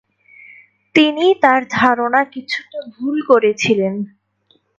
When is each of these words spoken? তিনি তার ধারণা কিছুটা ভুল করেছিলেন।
তিনি 0.95 1.25
তার 1.43 1.61
ধারণা 1.71 2.21
কিছুটা 2.33 2.79
ভুল 2.93 3.17
করেছিলেন। 3.29 3.93